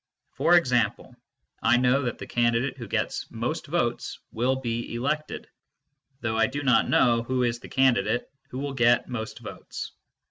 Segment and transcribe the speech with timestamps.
[0.33, 1.15] For example,
[1.61, 5.47] I know that the candidate who gets most votes will be elected,
[6.21, 9.91] though I do not know who is the candidate who will get most votes.